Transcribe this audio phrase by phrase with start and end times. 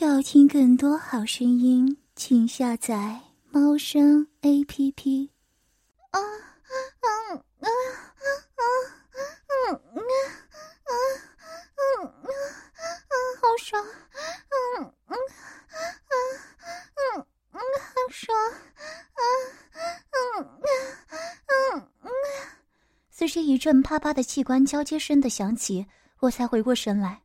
[0.00, 5.30] 要听更多好声音，请下载猫声 A P P。
[6.10, 6.22] 啊啊
[7.00, 7.08] 啊
[7.58, 7.66] 啊啊
[8.54, 8.62] 啊
[9.64, 9.74] 啊
[10.84, 10.94] 啊！
[13.40, 13.84] 好爽！
[13.84, 15.16] 嗯嗯嗯
[16.94, 18.36] 嗯嗯，好爽！
[23.10, 25.86] 随着一阵啪啪的器官交接声的响起，
[26.20, 27.22] 我才回过神来。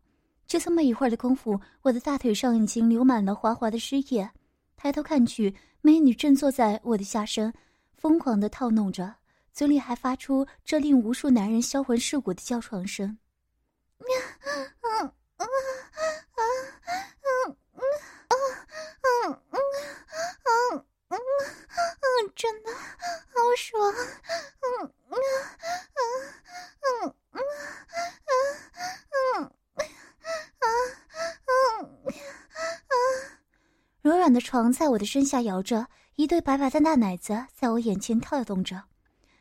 [0.54, 4.30] 就这么一会儿的功夫，我的大腿上已经流满了滑滑的湿液。
[4.78, 7.52] 抬头看去，美女正坐在我的下身，
[7.98, 9.16] 疯狂的套弄着，
[9.52, 13.18] 嘴里还发出这令无数男人销魂蚀骨的叫床声。
[22.36, 23.94] 真的好爽！
[34.04, 35.88] 柔软的床在我的身下摇着，
[36.18, 38.84] 一对白白的大奶子在我眼前跳动着。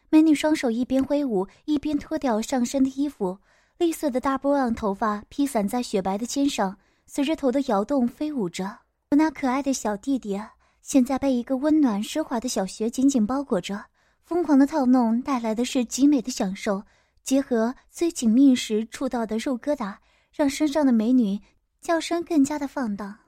[0.08, 3.36] 美女双手一边挥舞，一边脱掉上身的衣服，
[3.77, 8.78] 绿色的大波浪头发披散在雪白的肩上，随着头的摇动飞舞着。
[9.10, 10.41] 我那可爱的小弟弟
[10.80, 13.84] 现在被一个温暖奢华的小穴紧紧包裹着，
[14.22, 16.80] 疯狂的套弄带来的是极美的享受，
[17.24, 19.97] 结合最紧密时触到的肉疙瘩，
[20.32, 21.41] 让身上的美女
[21.80, 23.19] 叫声更加的放荡。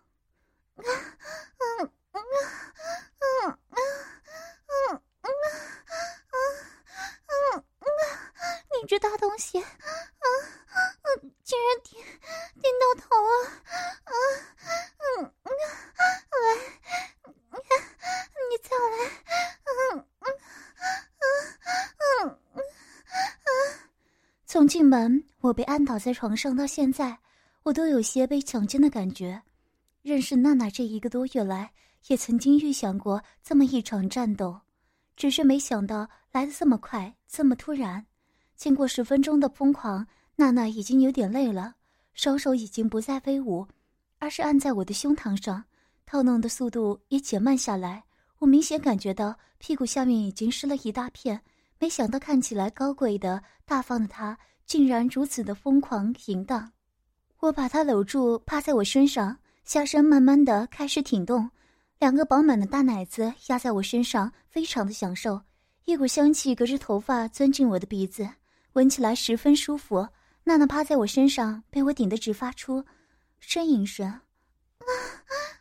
[8.80, 10.26] 你这大东西，啊啊！
[11.42, 12.02] 竟然顶
[12.60, 13.30] 顶到头了，
[14.04, 14.12] 啊
[14.98, 15.48] 嗯嗯，
[16.30, 16.44] 来，
[18.50, 18.96] 你再来，
[19.64, 21.24] 嗯嗯嗯
[21.98, 22.62] 嗯嗯
[23.16, 23.48] 嗯。
[24.44, 27.18] 从进门，我被按倒在床上到现在，
[27.62, 29.40] 我都有些被强奸的感觉。
[30.04, 31.72] 认识娜娜这一个多月来，
[32.08, 34.60] 也曾经预想过这么一场战斗，
[35.16, 38.04] 只是没想到来的这么快，这么突然。
[38.54, 40.06] 经过十分钟的疯狂，
[40.36, 41.76] 娜娜已经有点累了，
[42.12, 43.66] 双手已经不再飞舞，
[44.18, 45.64] 而是按在我的胸膛上，
[46.04, 48.04] 套弄的速度也减慢下来。
[48.40, 51.40] 我明显感觉到屁股下面已经湿了一大片。
[51.78, 56.72] 没想到看起来高贵的、大方的她，竟然如此的疯狂淫荡。
[57.38, 59.38] 我把她搂住，趴在我身上。
[59.64, 61.50] 下身慢慢的开始挺动，
[61.98, 65.40] 两个饱满的大奶子压在我身上，非常的享受。
[65.86, 68.28] 一股香气隔着头发钻进我的鼻子，
[68.74, 70.06] 闻起来十分舒服。
[70.44, 72.84] 娜娜趴在我身上，被我顶得直发出
[73.42, 74.20] 呻吟声。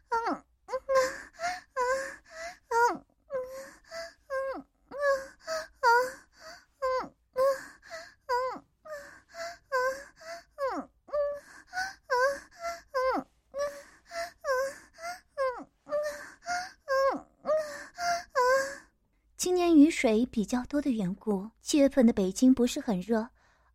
[20.04, 23.26] 水比较多的缘故，七月份的北京不是很热。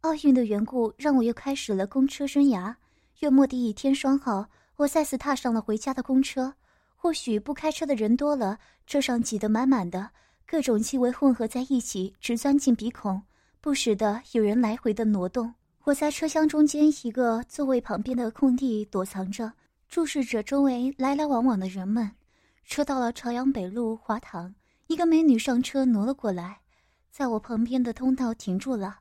[0.03, 2.75] 奥运的缘故让我又开始了公车生涯。
[3.21, 4.47] 月末的一天双号，
[4.77, 6.53] 我再次踏上了回家的公车。
[6.97, 10.11] 或许不开车的人多了，车上挤得满满的，
[10.47, 13.23] 各种气味混合在一起，直钻进鼻孔，
[13.63, 15.55] 不时的有人来回的挪动。
[15.85, 19.51] 我在车厢中间一个座位旁边的空地躲藏着，
[19.89, 22.11] 注视着周围来来往往的人们。
[22.67, 24.55] 车到了朝阳北路华堂。
[24.89, 26.63] 一个美女上车挪了过来，
[27.11, 29.01] 在我旁边的通道停住了。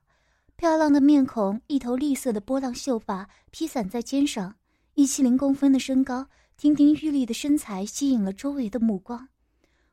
[0.57, 4.57] 漂亮的面孔，一头绿色的波浪秀发披散在肩上，
[4.95, 6.27] 一七零公分的身高，
[6.57, 9.29] 亭亭玉立的身材吸引了周围的目光。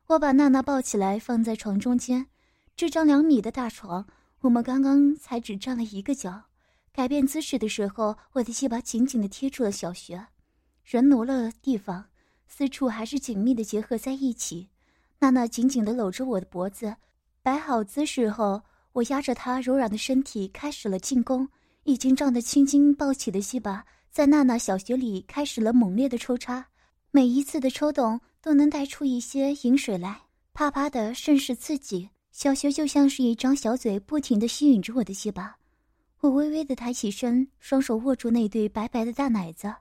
[0.07, 2.27] 我把娜娜抱起来放在床中间，
[2.75, 4.05] 这张两米的大床，
[4.41, 6.43] 我们刚刚才只站了一个角。
[6.91, 10.27] 改变姿势的时候，我的鸡巴紧紧地贴住了小穴。
[10.83, 12.07] 人挪了地方，
[12.49, 14.67] 四处还是紧密地结合在一起。
[15.19, 16.95] 娜娜紧紧地搂着我的脖子，
[17.41, 18.61] 摆好姿势后，
[18.93, 21.47] 我压着她柔软的身体开始了进攻。
[21.83, 26.65] 已经胀得青筋暴起的细巴在娜娜小穴里开始了猛烈的抽插，
[27.11, 30.19] 每一次的抽动都能带出一些饮水来，
[30.51, 32.09] 啪啪的甚是刺激。
[32.31, 35.55] 小穴就像是一张小嘴，不停地吸引着我的细巴。
[36.21, 39.71] 我微微的抬起身，双手握住那对白白的大奶子，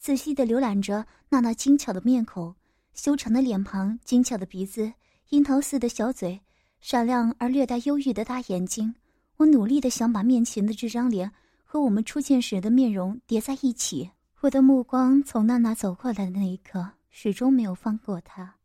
[0.00, 2.52] 仔细地浏览着娜娜精巧的面孔。
[2.94, 4.92] 修长的脸庞，精巧的鼻子，
[5.30, 6.40] 樱桃似的小嘴，
[6.80, 8.94] 闪亮而略带忧郁的大眼睛。
[9.38, 11.32] 我努力的想把面前的这张脸
[11.64, 14.10] 和我们初见时的面容叠在一起。
[14.40, 18.56] 我的目光从娜娜走过来的那一刻，始终没有放过她。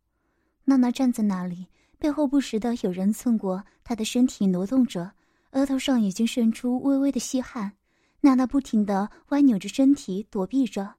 [0.64, 1.66] 娜娜站在那里，
[1.98, 5.12] 背后不时的有人蹭过她的身体，挪动着，
[5.52, 7.72] 额头上已经渗出微微的细汗。
[8.20, 10.96] 娜娜不停的歪扭着身体，躲避着。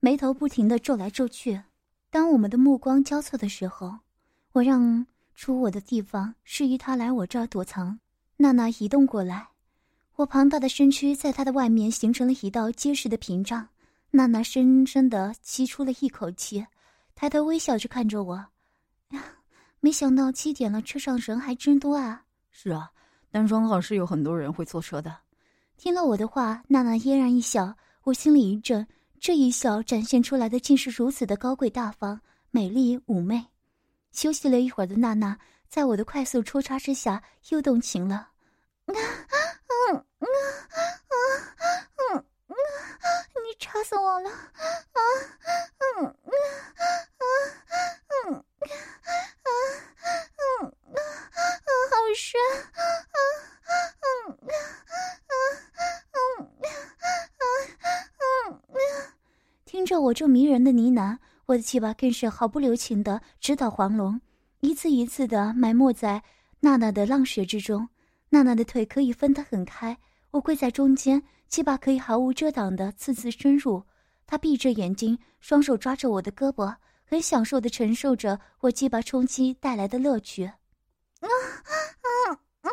[0.00, 1.60] 眉头不停的皱来皱去。
[2.12, 3.90] 当我们的目光交错的时候，
[4.52, 7.98] 我让出我的地方，示意他来我这儿躲藏。
[8.36, 9.48] 娜娜移动过来，
[10.16, 13.66] 我庞大的身躯在她的外面形成了一道结实的屏障。
[14.10, 16.66] 娜娜深深的吸出了一口气，
[17.14, 18.36] 抬头微笑着看着我。
[19.08, 19.24] 呀，
[19.80, 22.24] 没想到七点了，车上人还真多啊！
[22.50, 22.90] 是啊，
[23.30, 25.16] 单双号是有很多人会坐车的。
[25.78, 28.86] 听了我的话，娜娜嫣然一笑，我心里一震。
[29.22, 32.20] 这一笑展现出来的竟是如此的高贵大方、
[32.50, 33.46] 美丽妩媚。
[34.10, 35.38] 休息了一会儿的娜娜，
[35.68, 38.16] 在我的快速抽插之下又动情了。
[38.86, 39.38] 啊啊
[39.94, 40.26] 啊啊
[41.06, 42.24] 啊啊！
[43.46, 44.28] 你插死我了！
[44.28, 44.98] 啊
[45.78, 46.10] 嗯啊
[47.14, 47.24] 啊
[48.26, 48.66] 嗯啊
[49.38, 49.48] 啊
[50.34, 51.38] 嗯啊啊！
[51.92, 52.82] 好深啊
[54.02, 54.52] 嗯啊
[55.28, 55.32] 啊
[56.10, 57.46] 嗯啊
[57.78, 57.86] 啊
[58.18, 58.74] 嗯！
[59.64, 61.16] 听着我这迷人的呢喃，
[61.46, 64.20] 我的鸡巴更是毫不留情的直捣黄龙，
[64.60, 66.22] 一次一次的埋没在
[66.60, 67.88] 娜娜的浪穴之中。
[68.28, 69.96] 娜娜的腿可以分得很开，
[70.30, 73.82] 我跪在中间，鸡巴可以毫无遮挡的次次深入。
[74.26, 76.76] 她闭着眼睛，双手抓着我的胳膊，
[77.06, 80.44] 很享受的承受着我鸡巴冲击带来的乐趣。
[80.44, 80.52] 啊
[81.22, 82.68] 啊啊啊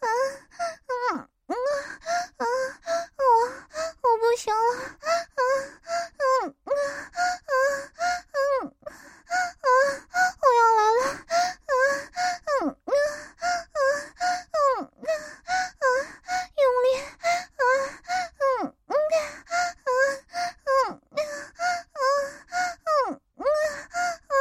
[0.00, 0.06] 啊
[1.16, 1.54] 啊
[2.36, 2.44] 啊！
[3.16, 3.24] 我
[4.02, 4.58] 我不行了！
[5.00, 5.40] 啊啊
[6.18, 6.68] 啊啊
[7.42, 7.52] 啊
[9.62, 9.68] 啊！
[10.40, 11.00] 我要来了！
[11.68, 11.72] 啊
[12.46, 13.78] 嗯啊啊
[14.12, 14.18] 啊
[14.52, 14.56] 啊
[15.78, 15.84] 啊！
[16.58, 16.86] 用力！
[17.56, 17.62] 啊
[18.38, 18.42] 嗯
[18.86, 19.16] 嗯啊
[19.84, 19.88] 啊
[20.66, 21.00] 嗯
[23.36, 23.40] 啊
[23.92, 23.96] 啊
[24.28, 24.34] 啊！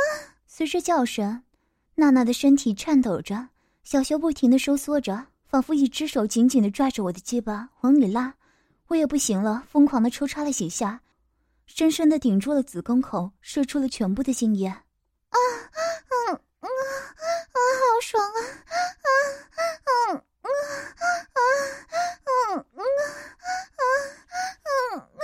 [0.48, 1.42] 随着叫声，
[1.96, 3.48] 娜娜的身体颤抖着，
[3.82, 5.28] 小穴不停的收缩着。
[5.48, 8.34] 仿佛一只手紧紧的抓着我的鸡巴往里拉，
[8.88, 11.00] 我也不行了，疯狂的抽插了几下，
[11.66, 14.68] 深深的顶住了子宫口，射出了全部的精液。
[14.68, 14.84] 啊，
[16.28, 18.40] 嗯，啊，啊，好爽啊！
[19.02, 19.08] 啊，
[20.12, 20.50] 嗯，啊，
[21.32, 21.40] 啊，
[22.52, 22.84] 嗯，啊，
[23.80, 23.82] 啊，
[24.68, 25.24] 嗯，啊，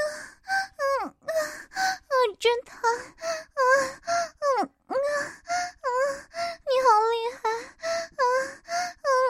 [1.04, 2.72] 嗯，啊，真疼！
[2.90, 3.60] 啊，
[4.08, 5.88] 嗯，啊，啊，
[6.68, 7.50] 你好厉害！
[8.18, 8.22] 啊，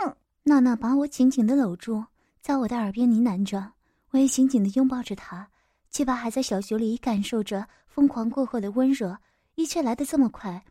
[0.05, 0.17] 嗯。
[0.43, 2.05] 娜娜把紧紧的搂住，
[2.41, 3.73] 在我的耳边呢喃着，
[4.11, 5.49] 我也紧紧的拥抱着她，
[5.89, 9.17] 鸡巴还在小学里感受着疯狂过后的温热，
[9.55, 10.63] 一切来得这么快，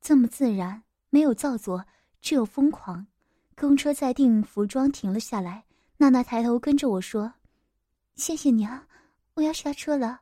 [0.00, 1.84] 这么自然，没有造作，
[2.20, 3.06] 只有疯狂。
[3.54, 5.64] 公车在定服装停了下来，
[5.98, 7.34] 娜娜抬头跟着我说
[8.16, 8.86] ：“谢谢你啊，
[9.34, 10.20] 我要下车了。”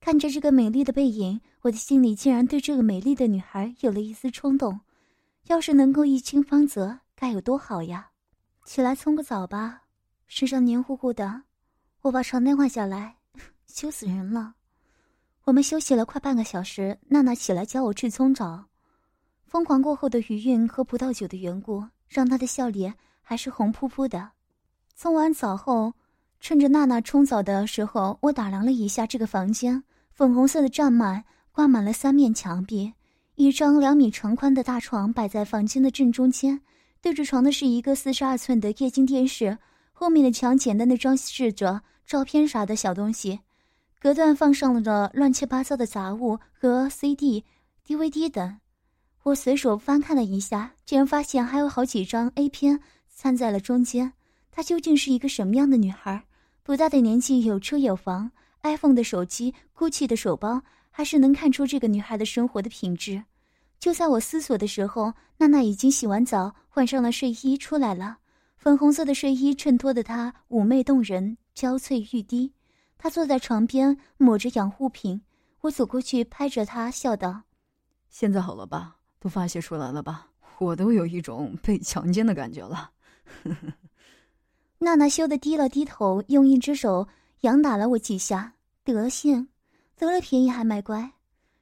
[0.00, 4.80] 看着这个美丽的背影，我的心里竟然对这个美丽的女孩有了一丝冲动，
[5.46, 8.10] 要是能够一清芳泽，该有多好呀！
[8.64, 9.82] 起来冲个澡吧，
[10.26, 11.42] 身上黏糊糊的。
[12.00, 13.16] 我把床单换下来，
[13.66, 14.54] 羞死人了。
[15.44, 18.64] 我们休息了快半个小时，娜娜起来教我去冲澡。
[19.46, 24.30] 疯狂过后的余韵和葡萄酒的缘故，让她的笑脸还是红扑扑的。
[24.96, 25.92] 冲完澡后，
[26.40, 31.22] 趁着娜娜冲澡的时候，我打量了一下这个房间，粉红色的帐幔
[31.52, 32.94] 挂满了三面墙壁，
[33.34, 36.62] 一张两米长宽的大床摆在房间的正中间。
[37.04, 39.58] 对着床的是一个四十二寸的液晶电视，
[39.92, 43.40] 后面的墙简单的装饰着照片啥的小东西，
[44.00, 47.44] 隔断放上了乱七八糟的杂物和 CD、
[47.86, 48.58] DVD 等。
[49.24, 52.80] 我随手翻看了一下，竟然发现还有好几张 A 片
[53.14, 54.14] 掺在了中间。
[54.50, 56.24] 她究竟是一个什么样的女孩？
[56.62, 58.30] 不大的年纪，有车有房
[58.62, 63.24] ，iPhone 的手机，GUCCI 的手包，还是能看出这个女孩的生活的品质。
[63.84, 68.16] 就在我思索的时候，娜娜已经洗完澡，换上了睡衣出来了。
[68.56, 72.50] 粉红色的睡衣衬托的她妩媚动人，娇翠欲滴。
[72.96, 75.20] 她坐在床边抹着养护品，
[75.60, 77.42] 我走过去拍着她，笑道
[78.08, 78.96] ：“现在好了吧？
[79.20, 80.28] 都发泄出来了吧？
[80.60, 82.90] 我都有一种被强奸的感觉了。
[84.80, 87.06] ”娜娜羞得低了低头，用一只手
[87.42, 89.46] 仰打了我几下，德性，
[89.94, 91.12] 得了便宜还卖乖。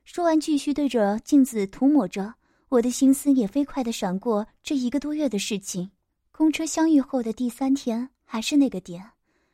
[0.05, 2.35] 说完，继续对着镜子涂抹着。
[2.69, 5.91] 我的心思也飞快的闪过这一个多月的事情。
[6.31, 9.11] 公车相遇后的第三天，还是那个点，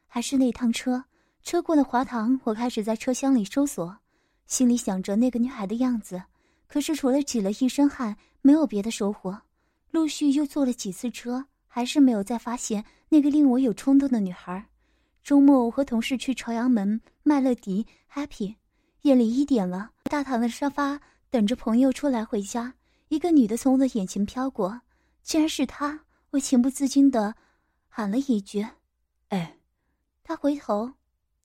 [0.07, 1.05] 还是那趟车。
[1.43, 3.97] 车过了华堂，我开始在车厢里搜索，
[4.47, 6.23] 心里想着那个女孩的样子。
[6.67, 9.43] 可是除了挤了一身汗，没有别的收获。
[9.91, 14.67] 陆续又坐了几次车，还是没有再发现那个令我有冲动的女孩。
[15.23, 18.55] 周末，我和同事去朝阳门麦乐迪 Happy。
[19.03, 20.99] 夜里一点了，大堂的沙发
[21.31, 22.73] 等着朋友出来回家。
[23.09, 24.81] 一个女的从我的眼前飘过，
[25.23, 26.05] 竟然是她。
[26.31, 27.35] 我情不自禁的
[27.89, 28.67] 喊了一句
[29.29, 29.57] ：“哎。”
[30.23, 30.93] 她回头：“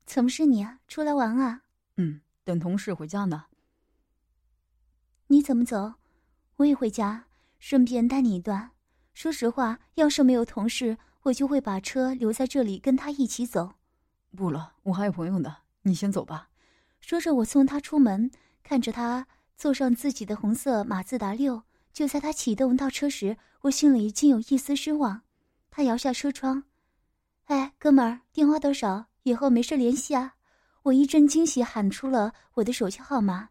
[0.05, 0.79] 怎么是你啊？
[0.87, 1.61] 出来玩啊
[1.95, 3.45] ？”“嗯，等同事回家呢。
[5.27, 5.93] 你怎么走？
[6.57, 7.25] 我也回家，
[7.59, 8.71] 顺便带你一段。
[9.13, 13.73] 说实话，要是没有同事，我就会把车留在这里跟他一起走。
[14.35, 16.49] 不了，我还有朋友呢，你先走吧。
[16.99, 18.29] 说着，我送他出门，
[18.63, 21.61] 看着他坐上自己的红色马自达六。
[21.91, 25.21] 就在他启动倒车时，我心里竟有一丝失望。
[25.69, 26.63] 他摇下车窗
[27.45, 29.05] ：“哎，哥们儿，电话多少？
[29.21, 30.33] 以后没事联系啊。”
[30.83, 33.49] 我一阵惊喜，喊出了我的手机号码。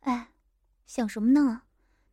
[0.00, 0.28] 哎，
[0.84, 1.62] 想什么呢？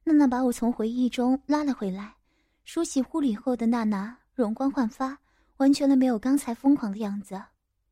[0.04, 2.16] 娜娜把我从回忆中拉了回来。
[2.64, 5.18] 梳洗护理后的娜娜容光焕发，
[5.58, 7.42] 完全的没有刚才疯狂的样子。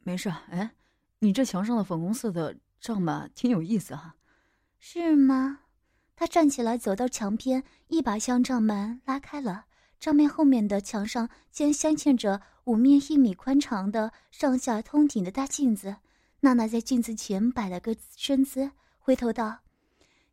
[0.03, 0.71] 没事，哎，
[1.19, 4.15] 你这墙上的粉红色的帐幔挺有意思啊。
[4.83, 5.59] 是吗？
[6.15, 9.65] 他站起来，走到墙边，一把将帐门拉开了。
[9.99, 15.95] 帐面后面的墙上竟然镶嵌着五面一米宽长的、上下通顶的大镜子。
[16.39, 19.59] 娜娜在镜子前摆了个身姿，回头道：“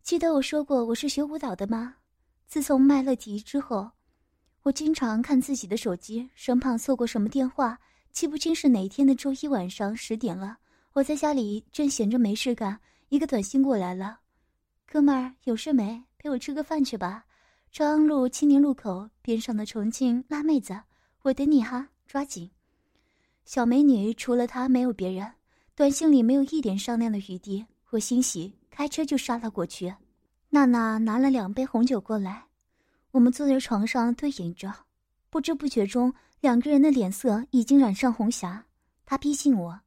[0.02, 1.97] 记得我说过我是学舞蹈的吗？
[2.47, 3.90] 自从麦乐迪之后，
[4.62, 7.78] 我经常看自己的手机，生怕错过什么电话。
[8.12, 10.57] 记不清是哪一天的周一晚上十点了，
[10.95, 14.21] 我在家里正闲着没事干，一个短信过来了
[14.90, 16.02] ：‘哥们儿，有事没？
[16.16, 17.26] 陪我吃个饭去吧。’
[17.71, 20.80] 朝阳路青年路口边上的重庆辣妹子，
[21.21, 22.50] 我等你哈，抓紧。
[23.45, 25.30] 小美女除了她没有别人。”
[25.76, 29.95] 短信里没有一点商量的余地，我欣喜，开车就杀了过去。
[30.49, 32.47] 娜娜拿了两杯红酒过来，
[33.11, 34.73] 我们坐在床上对饮着，
[35.30, 38.64] 不知不觉中，两个人的脸色已经染上红霞。
[39.04, 39.78] 她逼近我，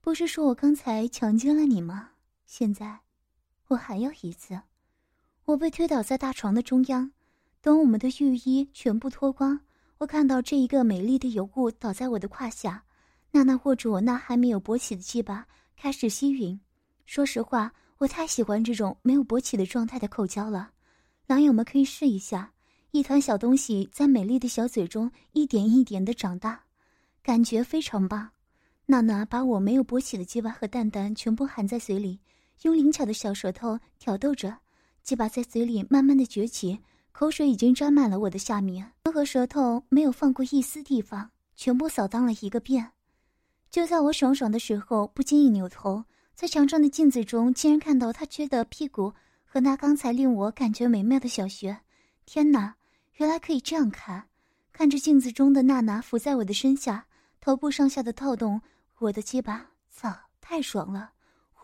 [0.00, 2.12] 不是说我刚才强奸了你吗？
[2.46, 3.00] 现在，
[3.68, 4.60] 我还要一次。
[5.44, 7.10] 我被推倒在大床的中央，
[7.60, 9.60] 等我们的浴衣全部脱光，
[9.98, 12.84] 我看到这一个美丽的尤物倒在我的胯下。
[13.30, 16.58] 娜娜握住我那还没有勃起的鸡巴，开始吸吮。
[17.04, 20.70] 说实话，我太喜欢这种没有勃起的状态的口交了。
[21.26, 22.52] 狼友们可以试一下，
[22.92, 26.64] 一团小东西在美丽的小嘴中一点一点的长大，
[27.22, 28.30] 感觉非常棒。
[28.86, 32.20] 娜娜把我没有勃起的鸡巴和蛋蛋全部含在嘴里，
[32.62, 34.56] 用灵巧的小舌头挑逗着，
[35.02, 36.78] 鸡巴在嘴里慢慢的崛起，
[37.12, 42.92] 口水已经沾满了我的下面，和舌头没有放过一丝地方，全部扫荡了一个遍。
[43.70, 49.12] 就在我爽爽的时候，不经意扭头，在墙上的镜子中，竟然看到他撅的屁股
[49.44, 51.76] 和那刚才令我感觉美妙的小穴。
[52.24, 52.76] 天哪，
[53.16, 54.28] 原来可以这样看！
[54.72, 57.06] 看着镜子中的娜娜伏在我的身下，
[57.40, 58.60] 头部上下的套动
[58.98, 61.12] 我的鸡巴，操，太爽了，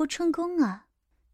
[0.00, 0.86] 活成功啊！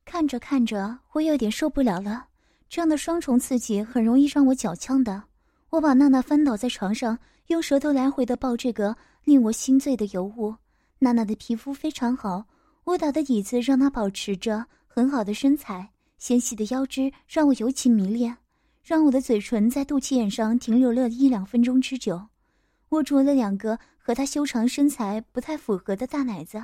[0.05, 2.27] 看着看着，我有点受不了了。
[2.69, 5.23] 这样的双重刺激很容易让我脚呛的。
[5.71, 10.53] 我把娜娜翻倒在床上，用舌头来回的抱这个令我心醉的尤物。
[10.99, 12.45] 娜娜的皮肤非常好，
[12.87, 18.37] 舞蹈的底子让她保持着很好的身材，纤细的腰肢让我尤其迷恋，
[18.83, 22.21] 让我的嘴唇在肚脐眼上停留了一两分钟之久。
[22.89, 26.61] 握住了两个和她修长身材不太符合的大奶子，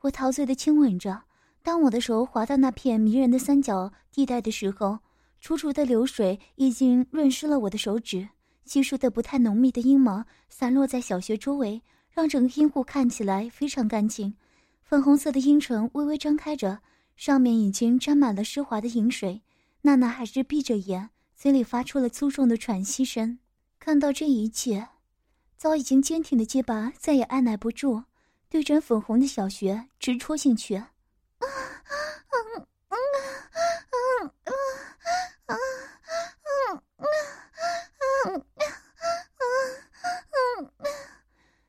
[0.00, 1.22] 我陶醉的亲吻着。
[1.66, 5.00] 当我的手滑到那片迷人的三角地带的时候，
[5.40, 8.28] 楚楚的流水已经润湿了我的手指，
[8.64, 11.82] 稀疏的不太浓密的阴毛散落在小穴周围。
[12.12, 14.36] 让整个阴户看起来非常干净，
[14.84, 16.78] 粉红色的阴唇微微张开着，
[17.16, 19.42] 上面已经沾满了湿滑的饮水。
[19.82, 23.40] 娜娜还是闭着眼，嘴里发出了粗重的喘息声。
[23.80, 24.86] 看到这一切，
[25.56, 28.04] 早已经坚挺的鸡巴再也按耐不住，
[28.48, 30.84] 对准粉红的小穴直戳进去。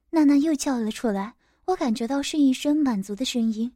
[0.10, 3.72] 娜娜又叫了出来，我感觉到是一声满足的声音。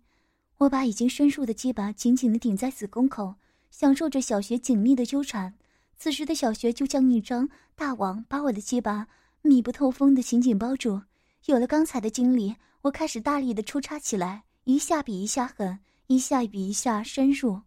[0.58, 3.36] 我把已经深入的鸡巴紧紧的顶在子宫口，
[3.70, 5.54] 享受着小学紧密的纠缠。
[5.98, 9.08] 此时的小学就像一张大网，把我的鸡巴
[9.44, 11.04] 密不透风的紧紧包住。
[11.46, 15.80] 有了刚才的经历，我开始大力的抽插起来，一下比一下狠，
[16.14, 17.62] 一下比一下深入。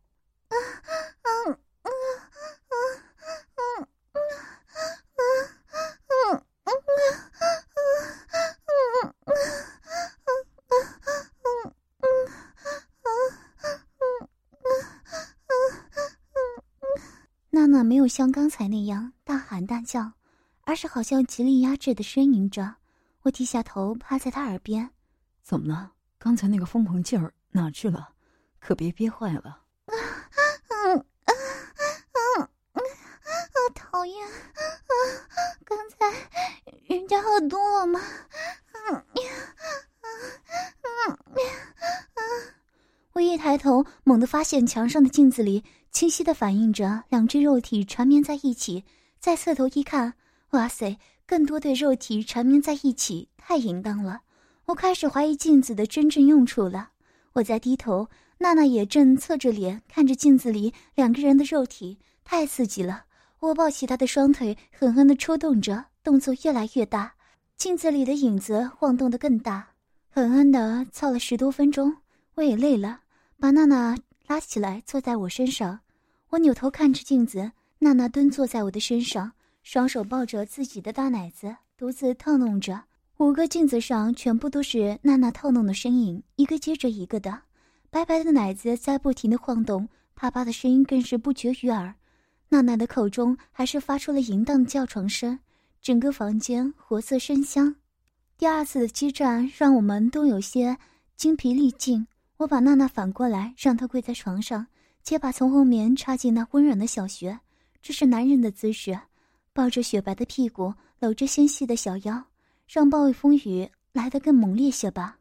[17.51, 20.13] 娜娜没有像刚才那样大喊大叫，
[20.65, 22.77] 而是好像极力压制的呻吟着。
[23.23, 24.91] 我低下头趴在她耳边
[25.43, 25.93] ：“怎么了？
[26.19, 28.11] 刚才那个疯狂劲儿哪去了？”
[28.67, 31.33] 可别憋坏了。”啊啊啊
[32.13, 32.81] 啊啊！
[33.75, 34.27] 讨厌！
[34.27, 34.95] 啊啊，
[35.65, 35.97] 刚才
[36.87, 38.01] 人家喝多了吗？
[43.13, 48.85] 我一抬头，猛地发现墙上的镜子里清晰的反映着两只肉体缠绵在一起。
[49.21, 50.15] 再侧头一看，
[50.51, 54.23] 哇塞，更多对肉体缠绵在一起，太淫荡了！
[54.67, 56.91] 我开始怀疑镜子的真正用处了。
[57.35, 63.05] 我在低头，娜娜也正侧着脸看着镜子里两个人的肉体，太刺激了。
[63.41, 67.15] 我抱起她的双腿，狠狠地抽动着，动作越来越大，
[67.57, 69.69] 镜子里的影子晃动得更大，
[70.09, 71.97] 狠狠地操了十多分钟。
[72.37, 73.01] 我也累了，
[73.41, 75.81] 把娜娜拉起来坐在我身上。
[76.31, 77.53] 我扭头看着镜子。
[77.81, 82.85] 娜娜蹲坐在我的身上，双手抱着自己的大奶子，独自套弄着。
[83.19, 87.43] 五个镜子上全部都是娜娜套弄的身影，一个接着一个的，
[87.89, 91.95] 白白的奶子在不停的晃动，啪啪的声音更是不绝于耳。
[92.49, 95.39] 娜娜的口中还是发出了淫荡的叫床声，
[95.81, 97.77] 整个房间活色生香。
[98.37, 100.77] 第二次的激战让我们都有些
[101.17, 102.05] 精疲力尽。
[102.39, 104.67] 我把娜娜反过来，让她跪在床上，
[105.05, 107.39] 且把从后面插进那温软的小穴。
[107.81, 108.99] 这是男人的姿势，
[109.53, 112.25] 抱着雪白的屁股，搂着纤细的小腰，
[112.67, 115.19] 让暴风雨来得更猛烈些吧。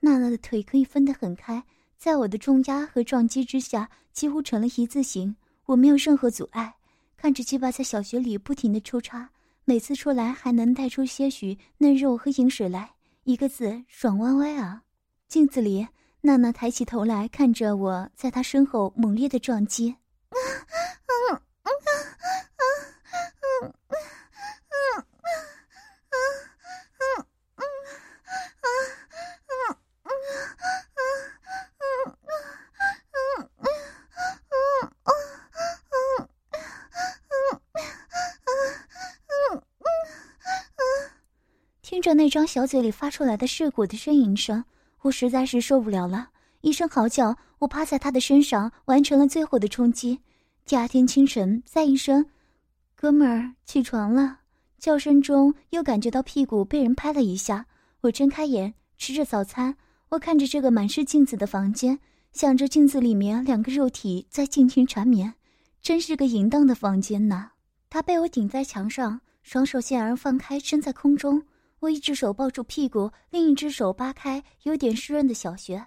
[0.00, 1.64] 娜娜的腿可以分得很开，
[1.96, 5.36] 在我的重压和撞击之下，几乎成了一字形。
[5.66, 6.74] 我没有任何阻碍，
[7.16, 9.30] 看着鸡巴在小穴里不停的抽插，
[9.64, 14.82] 每次出来还能带出些许嫩肉和饮水来，一个字爽歪歪啊！
[15.28, 15.86] 镜子里，
[16.20, 19.94] 娜娜抬起头来看着我，在她身后猛烈的撞击。
[41.82, 44.62] 听着那张小嘴里发出来的噬骨的呻吟声，
[45.00, 46.28] 我实在是受不了了，
[46.60, 50.20] 一声嚎叫，我趴在他的身上，完成了最后的冲击。
[50.66, 52.26] 第二天清晨，再一声
[52.94, 54.40] “哥们儿，起床了”，
[54.78, 57.64] 叫声中又感觉到屁股被人拍了一下。
[58.02, 59.76] 我睁开眼，吃着早餐。
[60.10, 61.98] 我看着这个满是镜子的房间，
[62.34, 65.32] 想着镜子里面两个肉体在尽情缠绵，
[65.80, 67.52] 真是个淫荡的房间呐。
[67.88, 71.42] 他被我顶在墙上，双手显然放开，伸在空中。
[71.82, 75.84] 我一只手抱住屁股，另一只手扒开有点湿润的小穴，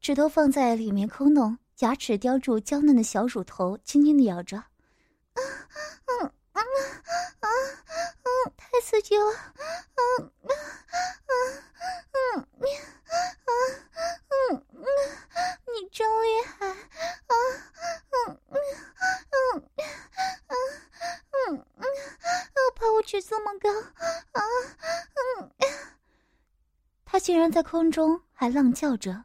[0.00, 4.56] 指头放在里面抠弄，牙齿叼住娇嫩的小乳头，轻轻的咬着。
[4.56, 4.66] 啊
[5.36, 6.60] 啊啊
[7.38, 8.28] 啊啊！
[8.56, 9.24] 太刺激了！
[9.94, 10.50] 嗯嗯
[12.10, 13.54] 嗯嗯
[14.50, 14.82] 嗯嗯！
[15.66, 16.66] 你真厉害！
[16.66, 16.74] 啊
[17.28, 17.34] 啊
[18.18, 18.58] 啊啊
[19.30, 19.54] 啊
[20.48, 20.54] 啊
[21.46, 22.58] 啊！
[22.74, 23.70] 怕我举这么高？
[24.32, 24.42] 啊！
[27.08, 29.24] 他竟然在空中还浪叫着，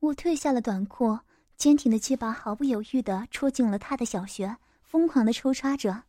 [0.00, 1.18] 我褪下了短裤，
[1.58, 6.04] 坚挺的鸡巴毫不犹豫地戳进了他的小穴，疯狂地抽插着。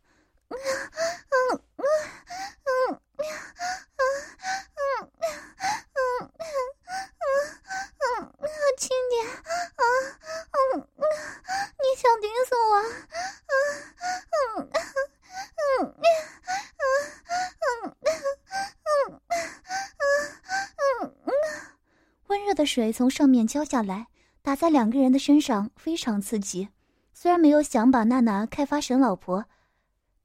[22.58, 24.08] 的水从上面浇下来，
[24.42, 26.68] 打在两个人的身上，非常刺激。
[27.14, 29.46] 虽然没有想把娜娜开发成老婆，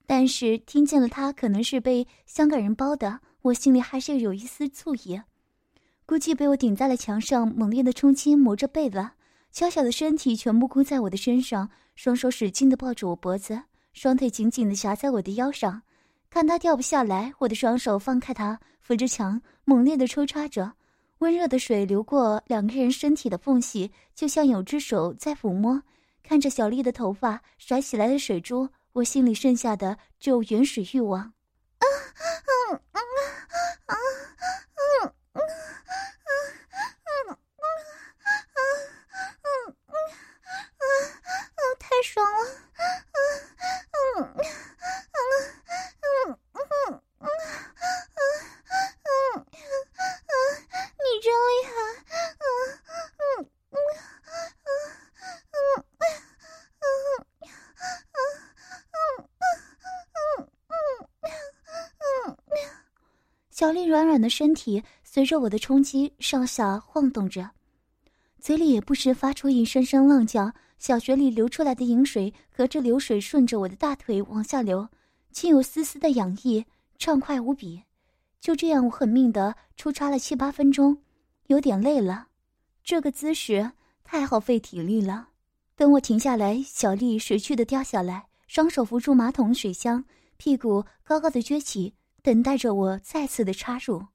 [0.06, 5.20] 但是听见了她可能是被香港人包的，我心里还是有一丝醋意。
[6.06, 9.12] 估计被我顶在了墙上，猛烈的冲击磨着背了，
[9.50, 15.82] 小小的身体全部箍在我的身上，双手使劲的抱住我脖子，双腿紧紧的夹在我的腰上，
[16.30, 20.72] 看他掉不下来，我的双手放开他，扶着墙，猛烈的抽插着。
[21.22, 25.80] 温热的水流过两个人身体的缝隙，就像有只手在抚摸。
[26.20, 31.20] 看着小丽的头发甩起来的水珠，我心里剩下的只有原始欲望。
[31.20, 33.00] 啊啊啊啊
[33.86, 35.46] 啊啊啊啊啊
[40.74, 41.62] 啊！
[41.78, 42.48] 太爽了！
[42.48, 42.82] 啊
[43.62, 44.42] 嗯嗯嗯
[63.86, 67.50] 软软的身体随着我的冲击上下晃动着，
[68.40, 70.52] 嘴里也不时发出一声声浪叫。
[70.78, 74.88] 小穴里流出来的饮水和着流水顺着我的大腿往下流，
[75.30, 76.64] 竟有丝丝的痒意，
[76.98, 77.80] 畅快无比。
[78.40, 80.98] 就这样，我狠命的出插了七八分钟，
[81.46, 82.26] 有点累了。
[82.82, 83.70] 这个姿势
[84.02, 85.28] 太耗费体力了。
[85.76, 90.04] 等我停下来，小丽识趣的掉下来，双手扶住马桶水箱，
[90.36, 94.06] 屁股高高的撅起，等待着我再次的插入。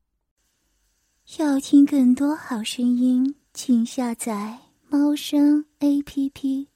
[1.37, 6.69] 要听更多好声音，请下载猫声 A P P。